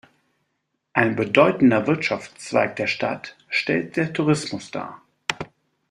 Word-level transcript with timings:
Ein 0.93 1.15
bedeutender 1.15 1.85
Wirtschaftszweig 1.85 2.75
der 2.75 2.87
Stadt 2.87 3.37
stellt 3.51 3.97
der 3.97 4.11
Tourismus 4.11 4.71
dar. 4.71 5.03